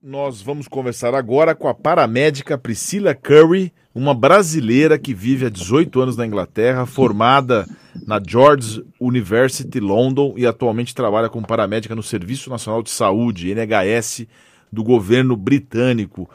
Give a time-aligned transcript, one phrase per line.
[0.00, 6.00] Nós vamos conversar agora com a paramédica Priscila Curry, uma brasileira que vive há 18
[6.00, 7.66] anos na Inglaterra, formada
[8.06, 14.28] na George University London e atualmente trabalha como paramédica no Serviço Nacional de Saúde, NHS,
[14.72, 16.30] do governo britânico.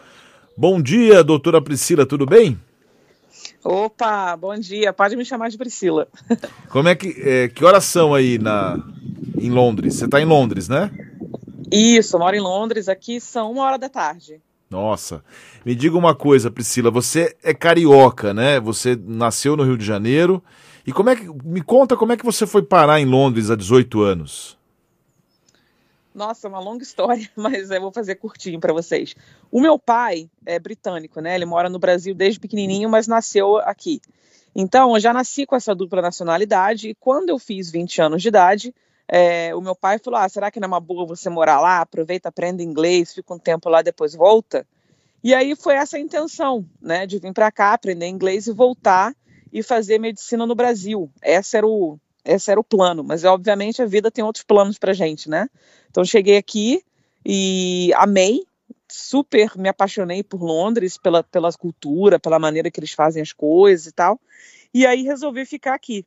[0.58, 2.60] Bom dia, doutora Priscila, tudo bem?
[3.64, 4.92] Opa, bom dia.
[4.92, 6.10] Pode me chamar de Priscila.
[6.68, 8.78] Como é que é, que horas são aí na
[9.38, 9.96] em Londres?
[9.96, 10.92] Você está em Londres, né?
[11.72, 12.90] Isso, moro em Londres.
[12.90, 14.42] Aqui são uma hora da tarde.
[14.70, 15.24] Nossa.
[15.64, 16.90] Me diga uma coisa, Priscila.
[16.90, 18.60] Você é carioca, né?
[18.60, 20.44] Você nasceu no Rio de Janeiro.
[20.86, 21.28] E como é que.
[21.44, 24.58] Me conta como é que você foi parar em Londres há 18 anos.
[26.14, 29.16] Nossa, é uma longa história, mas eu vou fazer curtinho para vocês.
[29.52, 31.36] O meu pai é britânico, né?
[31.36, 34.02] Ele mora no Brasil desde pequenininho, mas nasceu aqui.
[34.56, 38.28] Então, eu já nasci com essa dupla nacionalidade e quando eu fiz 20 anos de
[38.28, 38.76] idade,
[39.08, 41.82] é, o meu pai falou: ah, será que não é uma boa você morar lá?
[41.82, 44.66] Aproveita, aprende inglês, fica um tempo lá, depois volta.
[45.24, 49.16] E aí foi essa a intenção, né, de vir para cá, aprender inglês e voltar
[49.54, 51.10] e fazer medicina no Brasil.
[51.24, 54.92] Esse era o, esse era o plano, mas obviamente a vida tem outros planos para
[54.92, 55.48] gente, né?
[55.90, 56.84] Então cheguei aqui
[57.26, 58.46] e amei,
[58.90, 63.88] super me apaixonei por Londres, pela, pela cultura, pela maneira que eles fazem as coisas
[63.88, 64.20] e tal.
[64.74, 66.06] E aí resolvi ficar aqui.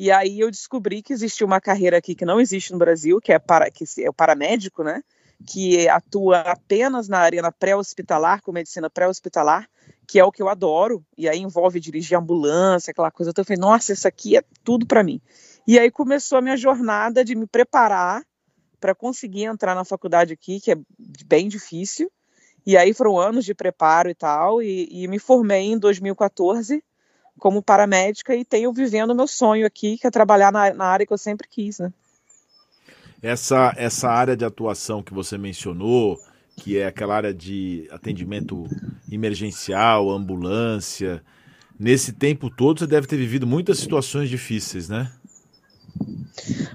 [0.00, 3.34] E aí eu descobri que existia uma carreira aqui que não existe no Brasil, que
[3.34, 5.02] é, para, que é o paramédico, né?
[5.46, 9.68] Que atua apenas na arena pré-hospitalar, com medicina pré-hospitalar,
[10.08, 11.04] que é o que eu adoro.
[11.18, 13.30] E aí envolve dirigir ambulância, aquela coisa.
[13.30, 15.20] Então eu falei, nossa, isso aqui é tudo para mim.
[15.66, 18.24] E aí começou a minha jornada de me preparar
[18.80, 20.76] para conseguir entrar na faculdade aqui, que é
[21.26, 22.10] bem difícil.
[22.64, 24.62] E aí foram anos de preparo e tal.
[24.62, 26.82] E, e me formei em 2014
[27.40, 31.06] como paramédica e tenho vivendo o meu sonho aqui, que é trabalhar na, na área
[31.06, 31.92] que eu sempre quis, né?
[33.22, 36.18] Essa, essa área de atuação que você mencionou,
[36.56, 38.64] que é aquela área de atendimento
[39.10, 41.22] emergencial, ambulância,
[41.78, 45.10] nesse tempo todo você deve ter vivido muitas situações difíceis, né?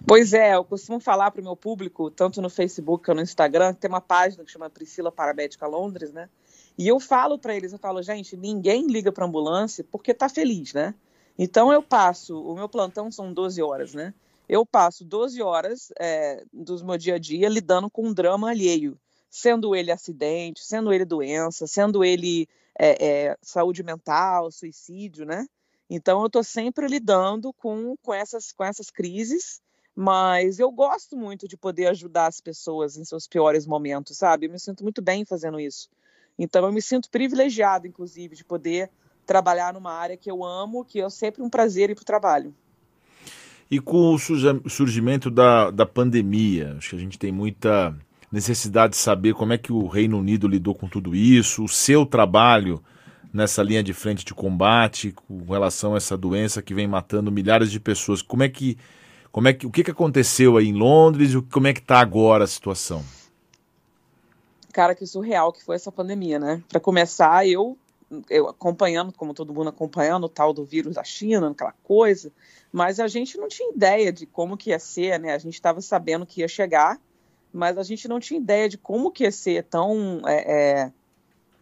[0.08, 3.74] Pois é, eu costumo falar para o meu público, tanto no Facebook quanto no Instagram,
[3.74, 6.30] tem uma página que chama Priscila Paramédica Londres, né?
[6.78, 10.74] E eu falo para eles, eu falo, gente, ninguém liga para ambulância porque tá feliz,
[10.74, 10.94] né?
[11.38, 14.13] Então eu passo, o meu plantão são 12 horas, né?
[14.47, 18.97] Eu passo 12 horas é, do meu dia a dia lidando com um drama alheio,
[19.30, 22.47] sendo ele acidente, sendo ele doença, sendo ele
[22.78, 25.47] é, é, saúde mental, suicídio, né?
[25.90, 29.62] Então eu estou sempre lidando com, com, essas, com essas crises,
[29.96, 34.46] mas eu gosto muito de poder ajudar as pessoas em seus piores momentos, sabe?
[34.46, 35.90] Eu me sinto muito bem fazendo isso.
[36.38, 38.90] Então eu me sinto privilegiado, inclusive, de poder
[39.25, 42.53] trabalhar numa área que eu amo, que é sempre um prazer ir para o trabalho.
[43.69, 47.95] E com o surgimento da, da pandemia, acho que a gente tem muita
[48.31, 52.06] necessidade de saber como é que o Reino Unido lidou com tudo isso, o seu
[52.06, 52.84] trabalho
[53.34, 57.72] nessa linha de frente de combate com relação a essa doença que vem matando milhares
[57.72, 58.22] de pessoas.
[58.22, 58.78] Como é que,
[59.31, 62.00] como é que, o que, que aconteceu aí em Londres e como é que está
[62.00, 63.03] agora a situação?
[64.75, 66.62] Cara, que surreal que foi essa pandemia, né?
[66.68, 67.78] Para começar, eu,
[68.30, 72.30] eu acompanhando, como todo mundo acompanhando o tal do vírus da China, aquela coisa,
[72.74, 75.34] mas a gente não tinha ideia de como que ia ser, né?
[75.34, 77.00] A gente estava sabendo que ia chegar,
[77.53, 80.92] mas a gente não tinha ideia de como que ia ser tão, é, é,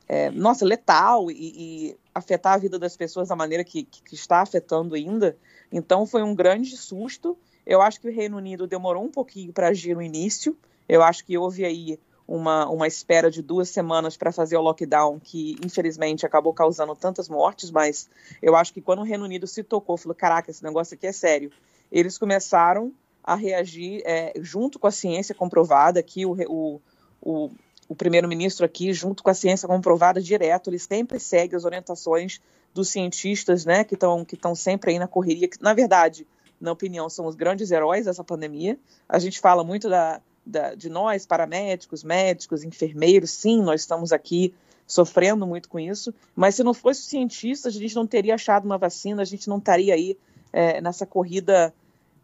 [0.08, 4.42] é, nossa, letal e, e, afetar a vida das pessoas da maneira que, que está
[4.42, 5.38] afetando ainda.
[5.72, 7.38] Então foi um grande susto.
[7.64, 10.58] Eu acho que o Reino Unido demorou um pouquinho para agir no início.
[10.90, 15.20] Eu acho que houve aí uma, uma espera de duas semanas para fazer o lockdown,
[15.20, 18.10] que infelizmente acabou causando tantas mortes, mas
[18.42, 21.12] eu acho que quando o Reino Unido se tocou, falou: caraca, esse negócio aqui é
[21.12, 21.52] sério,
[21.92, 22.92] eles começaram
[23.24, 26.82] a reagir é, junto com a ciência comprovada, que o, o,
[27.22, 27.52] o,
[27.88, 32.42] o primeiro-ministro aqui, junto com a ciência comprovada direto, ele sempre segue as orientações
[32.74, 36.28] dos cientistas, né, que estão que sempre aí na correria, que na verdade,
[36.60, 38.78] na opinião, são os grandes heróis dessa pandemia.
[39.08, 44.54] A gente fala muito da, da, de nós, paramédicos, médicos, enfermeiros, sim, nós estamos aqui
[44.86, 48.66] sofrendo muito com isso, mas se não fosse os cientistas, a gente não teria achado
[48.66, 50.18] uma vacina, a gente não estaria aí
[50.52, 51.74] é, nessa corrida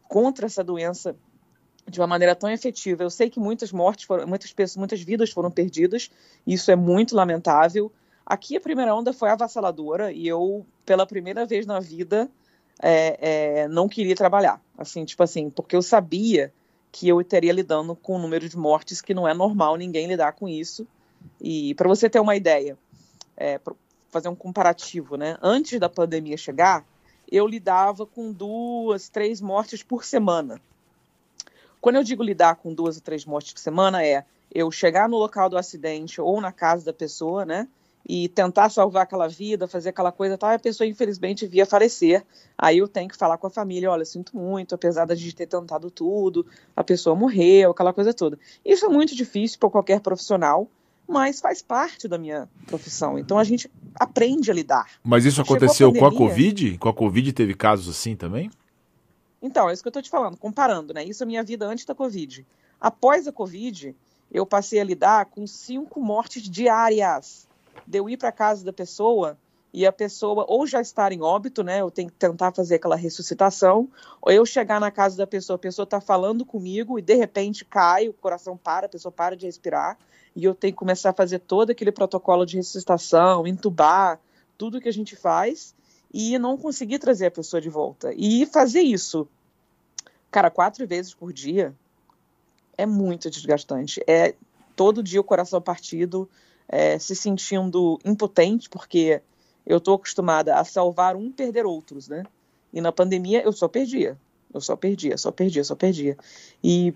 [0.08, 1.16] contra essa doença
[1.88, 3.04] de uma maneira tão efetiva.
[3.04, 6.12] Eu sei que muitas mortes, foram, muitas pessoas, muitas vidas foram perdidas,
[6.46, 7.92] isso é muito lamentável.
[8.26, 12.30] Aqui a primeira onda foi avassaladora e eu, pela primeira vez na vida,
[12.82, 16.54] é, é, não queria trabalhar, assim, tipo assim, porque eu sabia
[16.92, 20.34] que eu estaria lidando com um número de mortes que não é normal ninguém lidar
[20.34, 20.88] com isso.
[21.40, 22.78] E para você ter uma ideia,
[23.38, 23.60] é,
[24.10, 25.38] fazer um comparativo, né?
[25.42, 26.86] Antes da pandemia chegar,
[27.32, 30.60] eu lidava com duas, três mortes por semana.
[31.80, 35.18] Quando eu digo lidar com duas ou três mortes por semana, é eu chegar no
[35.18, 37.68] local do acidente ou na casa da pessoa, né?
[38.12, 42.26] E tentar salvar aquela vida, fazer aquela coisa tal, e a pessoa infelizmente via falecer.
[42.58, 45.36] Aí eu tenho que falar com a família, olha, sinto muito, apesar de a gente
[45.36, 46.44] ter tentado tudo,
[46.76, 48.40] a pessoa morreu, aquela coisa toda.
[48.66, 50.68] Isso é muito difícil para qualquer profissional,
[51.08, 53.20] mas faz parte da minha profissão.
[53.20, 54.88] Então a gente aprende a lidar.
[55.04, 56.78] Mas isso aconteceu a pandemia, com a Covid?
[56.80, 58.50] Com a Covid teve casos assim também?
[59.40, 61.04] Então, é isso que eu estou te falando, comparando, né?
[61.04, 62.46] Isso é a minha vida antes da Covid.
[62.82, 63.96] Após a Covid,
[64.32, 67.48] eu passei a lidar com cinco mortes diárias.
[67.86, 69.38] De eu ir para casa da pessoa
[69.74, 71.82] e a pessoa ou já estar em óbito, né?
[71.82, 73.88] Eu tenho que tentar fazer aquela ressuscitação,
[74.22, 77.64] ou eu chegar na casa da pessoa, a pessoa está falando comigo e de repente
[77.64, 79.98] cai, o coração para, a pessoa para de respirar,
[80.36, 84.20] e eu tenho que começar a fazer todo aquele protocolo de ressuscitação, entubar,
[84.58, 85.76] tudo que a gente faz,
[86.12, 88.12] e não conseguir trazer a pessoa de volta.
[88.16, 89.28] E fazer isso,
[90.32, 91.76] cara, quatro vezes por dia,
[92.78, 94.02] é muito desgastante.
[94.08, 94.34] É
[94.76, 96.30] todo dia o coração partido,
[96.70, 99.22] é, se sentindo impotente, porque
[99.66, 102.24] eu estou acostumada a salvar um, perder outros, né?
[102.72, 104.18] E na pandemia eu só perdia,
[104.54, 106.16] eu só perdia, só perdia, só perdia.
[106.64, 106.94] E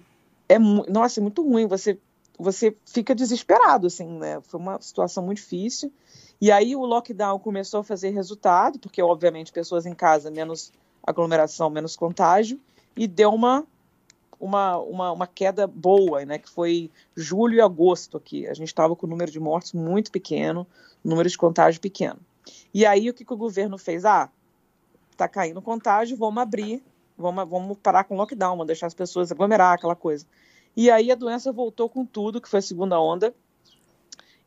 [0.47, 1.67] é, nossa, é muito ruim.
[1.67, 1.97] Você,
[2.37, 4.39] você fica desesperado, assim, né?
[4.41, 5.91] Foi uma situação muito difícil.
[6.39, 10.71] E aí o lockdown começou a fazer resultado, porque obviamente pessoas em casa, menos
[11.05, 12.59] aglomeração, menos contágio,
[12.95, 13.65] e deu uma
[14.43, 18.45] uma, uma, uma queda boa, né, que foi julho e agosto aqui.
[18.45, 20.67] A gente estava com o número de mortes muito pequeno,
[21.01, 22.19] número de contágio pequeno.
[22.73, 24.03] E aí o que, que o governo fez?
[24.03, 24.29] Ah,
[25.15, 26.83] tá caindo contágio, vamos abrir,
[27.17, 30.25] vamos, vamos parar com o lockdown, vamos deixar as pessoas aglomerar, aquela coisa.
[30.75, 33.33] E aí a doença voltou com tudo, que foi a segunda onda.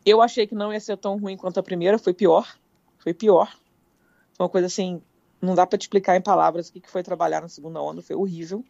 [0.05, 2.59] Eu achei que não ia ser tão ruim quanto a primeira, foi pior.
[2.99, 3.51] Foi pior.
[4.39, 5.01] Uma coisa assim,
[5.41, 8.15] não dá para te explicar em palavras o que foi trabalhar na segunda onda, foi
[8.15, 8.63] horrível.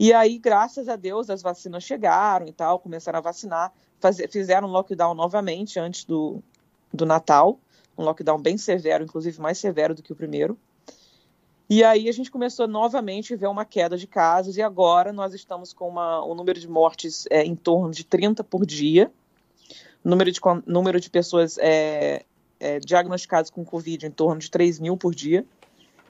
[0.00, 4.66] E aí, graças a Deus, as vacinas chegaram e tal, começaram a vacinar, fazer, fizeram
[4.66, 6.42] lockdown novamente antes do,
[6.90, 7.60] do Natal,
[7.98, 10.56] um lockdown bem severo, inclusive mais severo do que o primeiro.
[11.68, 15.34] E aí a gente começou novamente a ver uma queda de casos, e agora nós
[15.34, 19.12] estamos com uma, um número de mortes é, em torno de 30 por dia,
[20.02, 22.24] número de, número de pessoas é,
[22.58, 25.44] é, diagnosticadas com Covid em torno de 3 mil por dia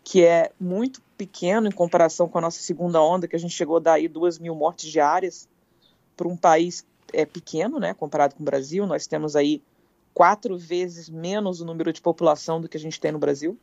[0.04, 3.76] que é muito pequeno em comparação com a nossa segunda onda, que a gente chegou
[3.76, 5.46] a dar aí duas mil mortes diárias
[6.16, 8.86] para um país é, pequeno, né, comparado com o Brasil.
[8.86, 9.62] Nós temos aí
[10.14, 13.58] quatro vezes menos o número de população do que a gente tem no Brasil.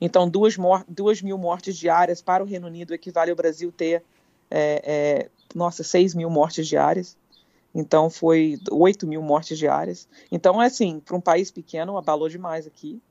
[0.00, 0.56] Então, duas,
[0.86, 4.04] duas mil mortes diárias para o Reino Unido equivale ao Brasil ter,
[4.48, 7.16] é, é, nossa, seis mil mortes diárias.
[7.74, 10.06] Então, foi oito mil mortes diárias.
[10.30, 13.02] Então, é assim, para um país pequeno, abalou demais aqui.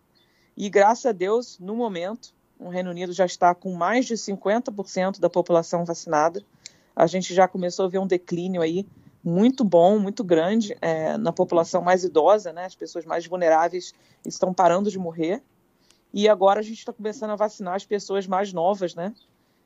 [0.56, 2.34] E graças a Deus, no momento,
[2.64, 6.42] o Reino Unido já está com mais de 50% da população vacinada.
[6.96, 8.88] A gente já começou a ver um declínio aí
[9.24, 12.66] muito bom, muito grande é, na população mais idosa, né?
[12.66, 13.94] As pessoas mais vulneráveis
[14.26, 15.42] estão parando de morrer.
[16.14, 19.14] E agora a gente está começando a vacinar as pessoas mais novas, né?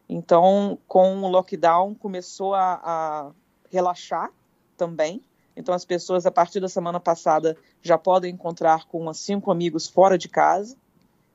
[0.09, 3.31] Então, com o lockdown, começou a, a
[3.69, 4.31] relaxar
[4.77, 5.21] também.
[5.55, 10.17] Então, as pessoas, a partir da semana passada, já podem encontrar com cinco amigos fora
[10.17, 10.77] de casa.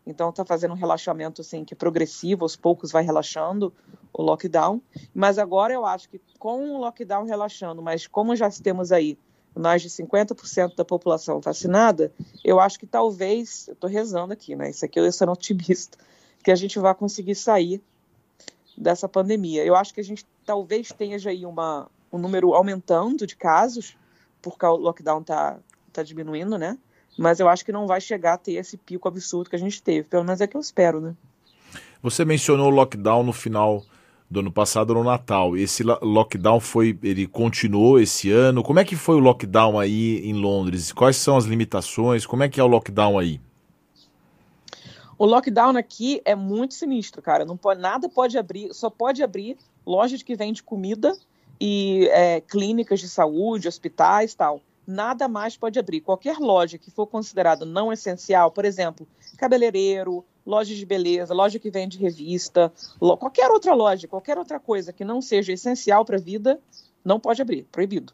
[0.06, 3.72] Então, está fazendo um relaxamento assim, que é progressivo, aos poucos vai relaxando
[4.12, 4.80] o lockdown.
[5.14, 9.16] Mas agora eu acho que com o lockdown relaxando, mas como já temos aí
[9.54, 14.70] mais de 50% da população vacinada, eu acho que talvez, eu estou rezando aqui, né?
[14.70, 15.98] Isso aqui eu sou otimista,
[16.42, 17.82] que a gente vai conseguir sair
[18.76, 19.64] dessa pandemia.
[19.64, 23.96] Eu acho que a gente talvez tenha já aí uma, um número aumentando de casos,
[24.40, 25.58] porque o lockdown tá,
[25.92, 26.78] tá diminuindo, né?
[27.18, 29.82] Mas eu acho que não vai chegar a ter esse pico absurdo que a gente
[29.82, 30.08] teve.
[30.08, 31.14] Pelo menos é que eu espero, né?
[32.02, 33.84] Você mencionou o lockdown no final
[34.32, 35.56] do ano passado no Natal.
[35.56, 38.62] Esse lockdown foi, ele continuou esse ano.
[38.62, 40.90] Como é que foi o lockdown aí em Londres?
[40.90, 42.24] Quais são as limitações?
[42.24, 43.40] Como é que é o lockdown aí?
[45.18, 47.44] O lockdown aqui é muito sinistro, cara.
[47.44, 51.14] Não pode, nada pode abrir, só pode abrir lojas que vendem comida
[51.60, 54.60] e é, clínicas de saúde, hospitais tal.
[54.86, 56.00] Nada mais pode abrir.
[56.00, 61.70] Qualquer loja que for considerada não essencial, por exemplo, cabeleireiro, loja de beleza, loja que
[61.70, 66.60] vende revista, qualquer outra loja, qualquer outra coisa que não seja essencial para a vida,
[67.04, 68.12] não pode abrir, proibido.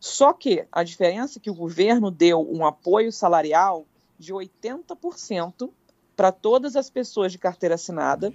[0.00, 3.84] Só que a diferença é que o governo deu um apoio salarial
[4.18, 5.70] de 80%
[6.16, 8.32] para todas as pessoas de carteira assinada,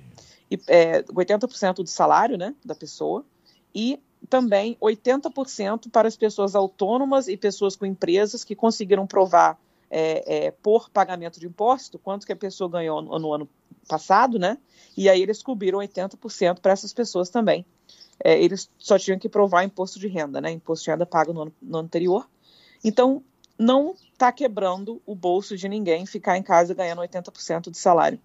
[0.49, 3.25] e, é, 80% do salário né, da pessoa,
[3.73, 3.99] e
[4.29, 10.51] também 80% para as pessoas autônomas e pessoas com empresas que conseguiram provar é, é,
[10.51, 13.49] por pagamento de imposto quanto que a pessoa ganhou no, no ano
[13.87, 14.57] passado, né?
[14.97, 17.65] E aí eles cobriram 80% para essas pessoas também.
[18.23, 20.51] é, eles só tinham que provar imposto de renda, né?
[20.51, 22.27] Imposto de renda pago no ano, no anterior.
[22.83, 23.23] Então,
[23.57, 28.19] não está quebrando o bolso de ninguém ficar em casa ganhando 80% de salário.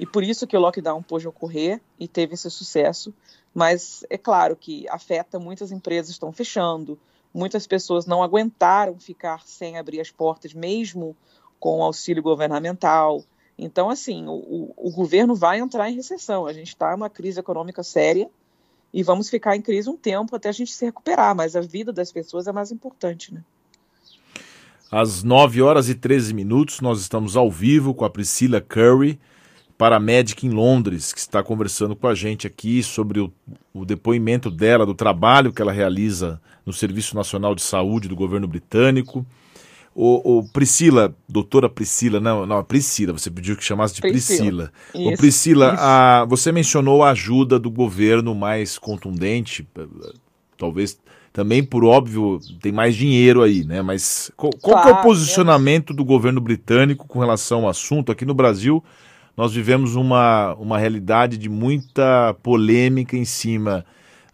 [0.00, 3.12] E por isso que o lockdown pôde ocorrer e teve esse sucesso.
[3.54, 6.98] Mas é claro que afeta muitas empresas estão fechando,
[7.34, 11.14] muitas pessoas não aguentaram ficar sem abrir as portas, mesmo
[11.58, 13.22] com o auxílio governamental.
[13.58, 16.46] Então, assim, o, o governo vai entrar em recessão.
[16.46, 18.30] A gente está em uma crise econômica séria
[18.94, 21.92] e vamos ficar em crise um tempo até a gente se recuperar, mas a vida
[21.92, 23.44] das pessoas é mais importante, né?
[24.90, 29.20] Às 9 horas e 13 minutos, nós estamos ao vivo com a Priscila Curry,
[29.80, 33.32] paramédica em Londres, que está conversando com a gente aqui sobre o,
[33.72, 38.46] o, depoimento dela, do trabalho que ela realiza no Serviço Nacional de Saúde do governo
[38.46, 39.24] britânico.
[39.94, 44.70] O, o Priscila, doutora Priscila, não, não, Priscila, você pediu que chamasse de Priscila.
[44.92, 45.12] Priscila.
[45.12, 45.82] Isso, Priscila, isso.
[45.82, 49.66] A, você mencionou a ajuda do governo mais contundente,
[50.58, 51.00] talvez
[51.32, 53.80] também, por óbvio, tem mais dinheiro aí, né?
[53.80, 58.12] Mas qual, qual é o posicionamento do governo britânico com relação ao assunto?
[58.12, 58.84] Aqui no Brasil,
[59.36, 63.84] nós vivemos uma, uma realidade de muita polêmica em cima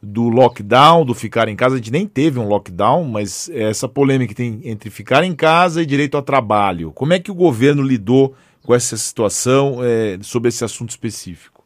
[0.03, 1.75] do lockdown, do ficar em casa.
[1.75, 5.83] A gente nem teve um lockdown, mas essa polêmica que tem entre ficar em casa
[5.83, 6.93] e direito ao trabalho.
[6.93, 11.65] Como é que o governo lidou com essa situação é, sobre esse assunto específico?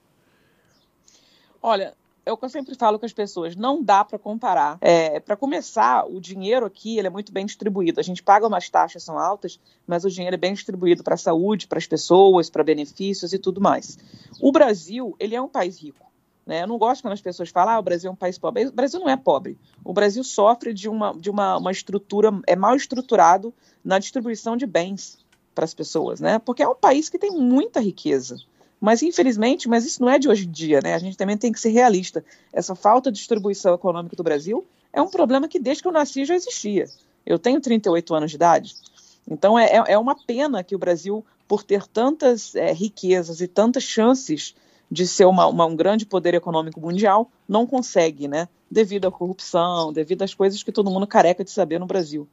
[1.63, 1.93] Olha,
[2.25, 4.79] é o que eu sempre falo com as pessoas, não dá para comparar.
[4.81, 8.01] É, para começar, o dinheiro aqui ele é muito bem distribuído.
[8.01, 11.19] A gente paga umas taxas são altas, mas o dinheiro é bem distribuído para a
[11.19, 13.99] saúde, para as pessoas, para benefícios e tudo mais.
[14.41, 16.11] O Brasil ele é um país rico.
[16.47, 16.63] Né?
[16.63, 18.67] Eu não gosto quando as pessoas falam ah, o Brasil é um país pobre.
[18.67, 19.59] O Brasil não é pobre.
[19.85, 24.67] O Brasil sofre de uma, de uma, uma estrutura, é mal estruturado na distribuição de
[24.67, 25.19] bens
[25.55, 26.39] para as pessoas, né?
[26.39, 28.37] Porque é um país que tem muita riqueza.
[28.81, 30.95] Mas, infelizmente, mas isso não é de hoje em dia, né?
[30.95, 32.25] A gente também tem que ser realista.
[32.51, 36.25] Essa falta de distribuição econômica do Brasil é um problema que desde que eu nasci
[36.25, 36.87] já existia.
[37.27, 38.75] Eu tenho 38 anos de idade.
[39.31, 43.47] Então, é, é, é uma pena que o Brasil, por ter tantas é, riquezas e
[43.47, 44.55] tantas chances
[44.91, 48.49] de ser uma, uma, um grande poder econômico mundial, não consegue, né?
[48.71, 52.27] Devido à corrupção, devido às coisas que todo mundo careca de saber no Brasil.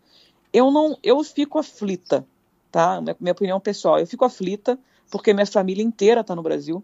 [0.52, 2.26] Eu não, eu fico aflita,
[2.72, 3.02] tá?
[3.02, 6.84] Minha, minha opinião pessoal, eu fico aflita porque minha família inteira está no Brasil.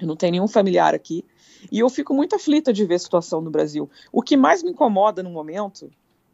[0.00, 1.24] Eu não tenho nenhum familiar aqui.
[1.70, 3.88] E eu fico muito aflita de ver a situação no Brasil.
[4.12, 5.90] O que mais me incomoda no momento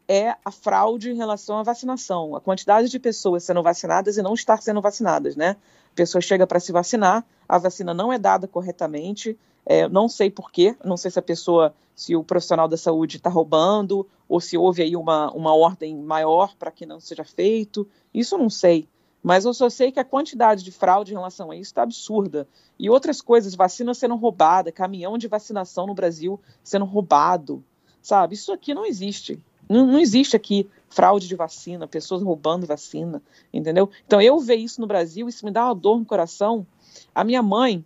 [0.09, 4.35] é a fraude em relação à vacinação, a quantidade de pessoas sendo vacinadas e não
[4.35, 5.57] estar sendo vacinadas, né?
[5.93, 10.29] A pessoa chega para se vacinar, a vacina não é dada corretamente, é, não sei
[10.29, 14.59] porquê, não sei se a pessoa, se o profissional da saúde está roubando, ou se
[14.59, 18.89] houve aí uma, uma ordem maior para que não seja feito, isso eu não sei.
[19.23, 22.49] Mas eu só sei que a quantidade de fraude em relação a isso está absurda.
[22.79, 27.63] E outras coisas, vacina sendo roubada, caminhão de vacinação no Brasil sendo roubado,
[28.01, 28.35] sabe?
[28.35, 29.43] Isso aqui não existe.
[29.69, 33.23] Não, não existe aqui fraude de vacina, pessoas roubando vacina,
[33.53, 33.89] entendeu?
[34.07, 36.67] Então eu ver isso no Brasil, isso me dá uma dor no coração.
[37.15, 37.85] A minha mãe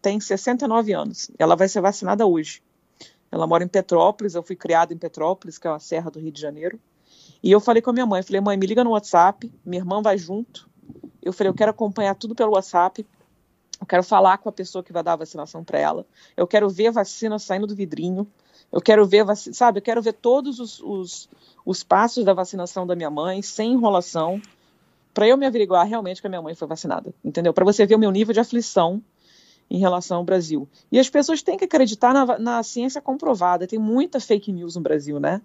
[0.00, 2.62] tem 69 anos, ela vai ser vacinada hoje.
[3.32, 6.30] Ela mora em Petrópolis, eu fui criada em Petrópolis, que é uma serra do Rio
[6.30, 6.78] de Janeiro.
[7.42, 10.02] E eu falei com a minha mãe, falei, mãe, me liga no WhatsApp, minha irmã
[10.02, 10.68] vai junto.
[11.22, 13.06] Eu falei, eu quero acompanhar tudo pelo WhatsApp.
[13.80, 16.06] Eu quero falar com a pessoa que vai dar a vacinação para ela.
[16.36, 18.26] Eu quero ver a vacina saindo do vidrinho.
[18.72, 21.28] Eu quero ver, sabe, eu quero ver todos os, os,
[21.64, 24.40] os passos da vacinação da minha mãe, sem enrolação,
[25.14, 27.52] para eu me averiguar realmente que a minha mãe foi vacinada, entendeu?
[27.52, 29.02] Para você ver o meu nível de aflição
[29.70, 30.68] em relação ao Brasil.
[30.90, 33.66] E as pessoas têm que acreditar na, na ciência comprovada.
[33.66, 35.40] Tem muita fake news no Brasil, né?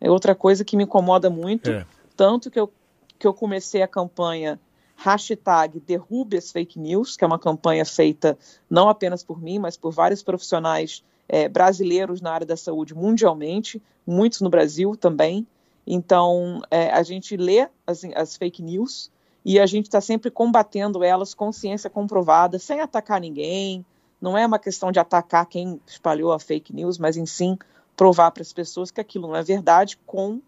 [0.00, 1.86] É outra coisa que me incomoda muito, é.
[2.16, 2.70] tanto que eu,
[3.18, 4.60] que eu comecei a campanha
[4.96, 8.36] hashtag derrube as fake news, que é uma campanha feita
[8.68, 13.82] não apenas por mim, mas por vários profissionais é, brasileiros na área da saúde mundialmente,
[14.06, 15.46] muitos no Brasil também.
[15.86, 19.10] Então, é, a gente lê as, as fake news
[19.44, 23.84] e a gente está sempre combatendo elas com ciência comprovada, sem atacar ninguém.
[24.20, 27.56] Não é uma questão de atacar quem espalhou a fake news, mas em sim
[27.96, 30.40] provar para as pessoas que aquilo não é verdade com,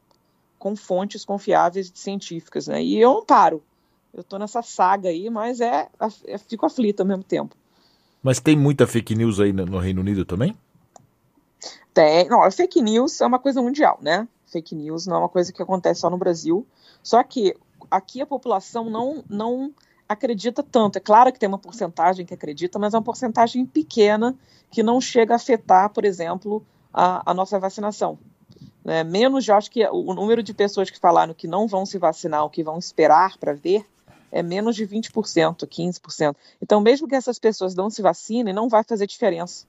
[0.59, 2.83] com fontes confiáveis e científicas, né?
[2.83, 3.63] E eu não paro.
[4.13, 5.89] Eu estou nessa saga aí, mas é,
[6.27, 7.57] é, fico aflita ao mesmo tempo.
[8.23, 10.57] Mas tem muita fake news aí no, no Reino Unido também?
[11.95, 12.29] Tem.
[12.29, 14.27] Não, fake news é uma coisa mundial, né?
[14.47, 16.67] Fake news não é uma coisa que acontece só no Brasil.
[17.03, 17.57] Só que
[17.91, 19.73] aqui a população não, não
[20.09, 20.97] acredita tanto.
[20.97, 24.35] É claro que tem uma porcentagem que acredita, mas é uma porcentagem pequena
[24.71, 26.65] que não chega a afetar, por exemplo,
[26.99, 28.19] a, a nossa vacinação.
[28.85, 29.05] Né?
[29.05, 32.43] Menos, eu acho que o número de pessoas que falaram que não vão se vacinar
[32.43, 33.87] ou que vão esperar para ver
[34.33, 36.37] é menos de 20%, 15%.
[36.61, 39.65] Então, mesmo que essas pessoas não se vacinem, não vai fazer diferença.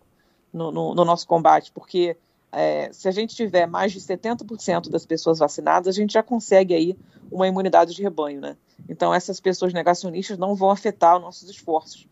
[0.51, 2.17] no, no, no nosso combate, porque
[2.51, 6.73] é, se a gente tiver mais de 70% das pessoas vacinadas, a gente já consegue
[6.73, 6.97] aí
[7.31, 8.57] uma imunidade de rebanho, né?
[8.89, 12.07] Então essas pessoas negacionistas não vão afetar os nossos esforços.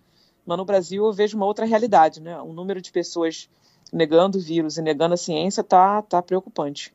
[0.46, 2.40] Mas no Brasil eu vejo uma outra realidade, né?
[2.40, 3.50] O número de pessoas
[3.92, 6.94] negando o vírus e negando a ciência está tá preocupante.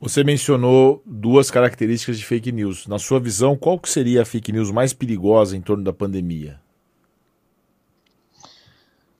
[0.00, 2.88] Você mencionou duas características de fake news.
[2.88, 6.60] Na sua visão, qual que seria a fake news mais perigosa em torno da pandemia?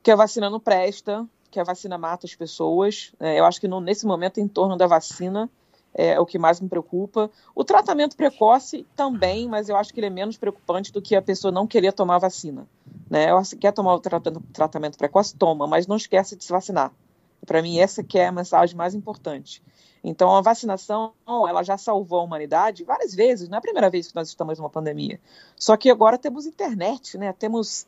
[0.02, 3.12] Que a vacina não presta, que a vacina mata as pessoas.
[3.20, 5.48] É, eu acho que nesse momento, em torno da vacina,
[5.94, 7.30] é, o que mais me preocupa.
[7.54, 11.22] O tratamento precoce também, mas eu acho que ele é menos preocupante do que a
[11.22, 12.66] pessoa não querer tomar vacina.
[13.10, 13.24] Né?
[13.24, 16.92] Ela quer tomar o tratamento precoce, toma, mas não esquece de se vacinar.
[17.44, 19.62] Para mim, essa que é a mensagem mais importante.
[20.04, 23.48] Então, a vacinação, ela já salvou a humanidade várias vezes.
[23.48, 25.20] Não é a primeira vez que nós estamos numa pandemia.
[25.56, 27.32] Só que agora temos internet, né?
[27.32, 27.86] Temos,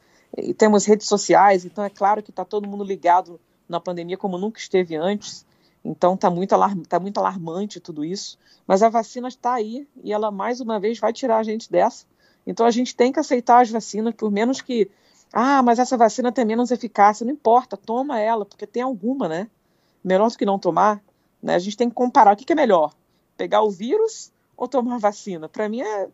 [0.57, 1.65] temos redes sociais.
[1.65, 5.45] Então, é claro que está todo mundo ligado na pandemia como nunca esteve antes.
[5.85, 8.39] Então está muito, alarm, tá muito alarmante tudo isso.
[8.67, 12.07] Mas a vacina está aí e ela mais uma vez vai tirar a gente dessa.
[12.47, 14.91] Então a gente tem que aceitar as vacinas, por menos que.
[15.33, 17.25] Ah, mas essa vacina tem menos eficácia.
[17.25, 19.49] Não importa, toma ela, porque tem alguma, né?
[20.03, 21.03] Melhor do que não tomar.
[21.43, 21.55] Né?
[21.55, 22.33] A gente tem que comparar.
[22.33, 22.95] O que, que é melhor?
[23.37, 25.49] Pegar o vírus ou tomar vacina?
[25.49, 26.09] Para mim é.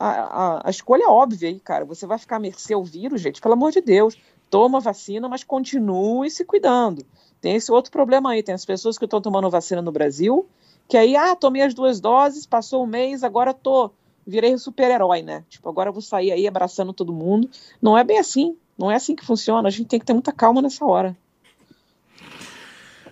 [0.00, 1.84] A, a, a, escolha é óbvia aí, cara.
[1.84, 4.16] Você vai ficar a mercê vírus, gente, pelo amor de Deus.
[4.50, 7.04] Toma vacina, mas continue se cuidando.
[7.40, 10.46] Tem esse outro problema aí, tem as pessoas que estão tomando vacina no Brasil,
[10.88, 13.90] que aí, ah, tomei as duas doses, passou um mês, agora tô,
[14.26, 15.44] virei super-herói, né?
[15.48, 17.48] Tipo, agora vou sair aí abraçando todo mundo.
[17.80, 20.32] Não é bem assim, não é assim que funciona, a gente tem que ter muita
[20.32, 21.16] calma nessa hora.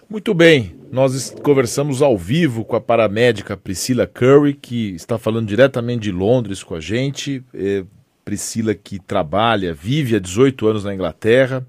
[0.09, 6.03] Muito bem, nós conversamos ao vivo com a paramédica Priscila Curry, que está falando diretamente
[6.03, 7.45] de Londres com a gente.
[8.27, 11.65] Priscila que trabalha, vive há 18 anos na Inglaterra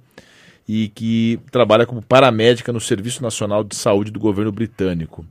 [0.67, 5.23] e que trabalha como paramédica no Serviço Nacional de Saúde do governo britânico.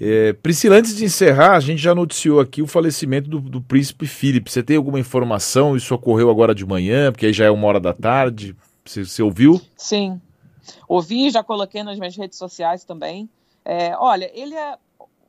[0.00, 4.06] É, Priscila, antes de encerrar, a gente já noticiou aqui o falecimento do, do príncipe
[4.06, 4.48] Philip.
[4.48, 5.76] Você tem alguma informação?
[5.76, 8.54] Isso ocorreu agora de manhã, porque aí já é uma hora da tarde.
[8.84, 9.60] Você, você ouviu?
[9.76, 10.20] Sim.
[10.88, 13.28] Ouvi, já coloquei nas minhas redes sociais também.
[13.64, 14.78] É, olha, ele é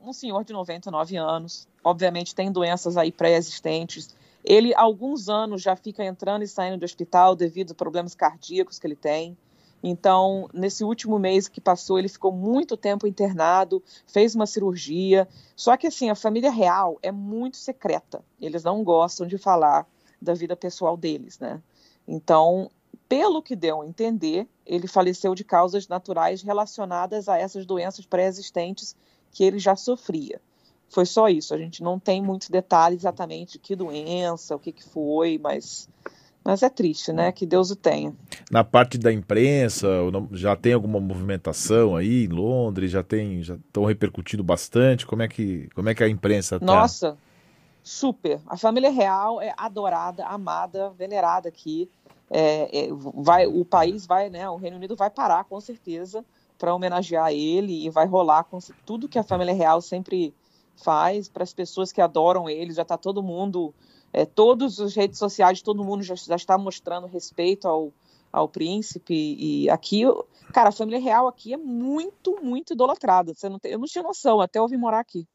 [0.05, 5.75] um senhor de 99 anos, obviamente tem doenças aí pré-existentes, ele, há alguns anos, já
[5.75, 9.35] fica entrando e saindo do hospital devido a problemas cardíacos que ele tem.
[9.83, 15.27] Então, nesse último mês que passou, ele ficou muito tempo internado, fez uma cirurgia.
[15.55, 18.23] Só que, assim, a família real é muito secreta.
[18.39, 19.87] Eles não gostam de falar
[20.21, 21.61] da vida pessoal deles, né?
[22.07, 22.69] Então,
[23.09, 28.95] pelo que deu a entender, ele faleceu de causas naturais relacionadas a essas doenças pré-existentes
[29.31, 30.39] que ele já sofria.
[30.89, 31.53] Foi só isso.
[31.53, 35.89] A gente não tem muitos detalhes exatamente que doença, o que, que foi, mas
[36.45, 37.31] mas é triste, né?
[37.31, 38.13] Que Deus o tenha.
[38.51, 39.87] Na parte da imprensa,
[40.31, 42.91] já tem alguma movimentação aí em Londres?
[42.91, 45.07] Já tem, já estão repercutindo bastante.
[45.07, 46.65] Como é que, como é que a imprensa está?
[46.65, 47.17] Nossa,
[47.81, 48.39] super.
[48.45, 51.89] A família real é adorada, amada, venerada aqui.
[52.29, 54.47] É, é, vai, o país vai, né?
[54.47, 56.23] O Reino Unido vai parar com certeza
[56.59, 60.31] para homenagear ele e vai rolar com tudo que a família real sempre
[60.83, 62.73] faz para as pessoas que adoram ele.
[62.73, 63.73] Já está todo mundo,
[64.11, 67.91] é, todas as redes sociais, todo mundo já, já está mostrando respeito ao,
[68.31, 69.13] ao príncipe.
[69.13, 70.03] E aqui,
[70.53, 73.33] cara, a família real aqui é muito, muito idolatrada.
[73.33, 75.27] Você não tem, eu não tinha noção até eu vir morar aqui.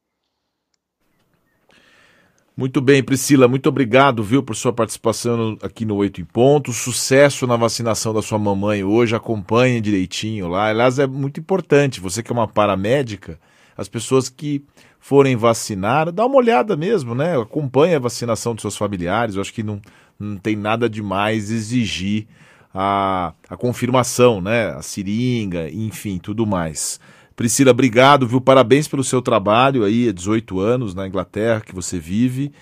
[2.60, 6.74] Muito bem, Priscila, muito obrigado, viu, por sua participação aqui no Oito em Ponto.
[6.74, 10.68] Sucesso na vacinação da sua mamãe hoje, acompanhe direitinho lá.
[10.68, 13.40] Aliás, é muito importante, você que é uma paramédica,
[13.74, 14.62] as pessoas que
[15.00, 17.36] forem vacinar, dá uma olhada mesmo, né?
[17.40, 19.34] Acompanhe a vacinação dos seus familiares.
[19.34, 19.80] Eu acho que não,
[20.18, 22.28] não tem nada demais exigir
[22.72, 24.68] a, a confirmação, né?
[24.68, 27.00] A seringa, enfim, tudo mais.
[27.34, 28.40] Priscila, obrigado, viu?
[28.40, 32.52] Parabéns pelo seu trabalho aí, há 18 anos na Inglaterra que você vive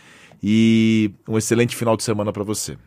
[0.40, 2.79] e um excelente final de semana para você.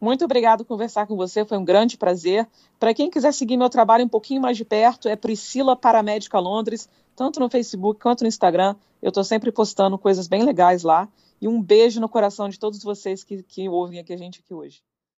[0.00, 2.48] Muito obrigado por conversar com você, foi um grande prazer.
[2.78, 6.88] Para quem quiser seguir meu trabalho um pouquinho mais de perto, é Priscila Paramédica Londres,
[7.16, 8.74] tanto no Facebook quanto no Instagram.
[9.02, 11.08] Eu estou sempre postando coisas bem legais lá.
[11.40, 14.52] E um beijo no coração de todos vocês que, que ouvem aqui a gente aqui
[14.52, 14.82] hoje.